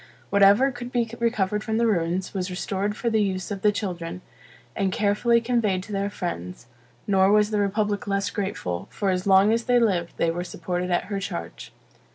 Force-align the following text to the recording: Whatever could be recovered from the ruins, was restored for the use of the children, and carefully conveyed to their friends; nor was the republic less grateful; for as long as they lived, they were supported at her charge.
Whatever 0.31 0.71
could 0.71 0.91
be 0.91 1.11
recovered 1.19 1.63
from 1.63 1.77
the 1.77 1.85
ruins, 1.85 2.33
was 2.33 2.49
restored 2.49 2.97
for 2.97 3.11
the 3.11 3.21
use 3.21 3.51
of 3.51 3.61
the 3.61 3.71
children, 3.71 4.23
and 4.75 4.91
carefully 4.91 5.39
conveyed 5.39 5.83
to 5.83 5.91
their 5.91 6.09
friends; 6.09 6.65
nor 7.05 7.31
was 7.31 7.51
the 7.51 7.59
republic 7.59 8.07
less 8.07 8.31
grateful; 8.31 8.87
for 8.89 9.11
as 9.11 9.27
long 9.27 9.53
as 9.53 9.65
they 9.65 9.77
lived, 9.79 10.13
they 10.17 10.31
were 10.31 10.43
supported 10.43 10.89
at 10.89 11.03
her 11.13 11.19
charge. 11.19 11.71